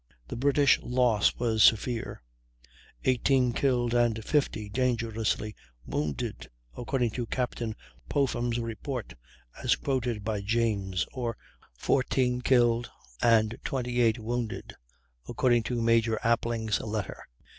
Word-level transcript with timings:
The 0.29 0.35
British 0.35 0.79
loss 0.81 1.35
was 1.37 1.61
severe, 1.61 2.23
18 3.03 3.53
killed 3.53 3.93
and 3.93 4.25
50 4.25 4.67
dangerously 4.69 5.55
wounded, 5.85 6.49
according 6.75 7.11
to 7.11 7.27
Captain 7.27 7.75
Popham's 8.09 8.57
report, 8.57 9.13
as 9.61 9.75
quoted 9.75 10.23
by 10.23 10.41
James; 10.41 11.05
or 11.13 11.37
"14 11.77 12.41
killed 12.41 12.89
and 13.21 13.55
28 13.63 14.17
wounded," 14.17 14.73
according 15.29 15.61
to 15.61 15.79
Major 15.83 16.17
Appling's 16.23 16.79
letter. 16.81 17.21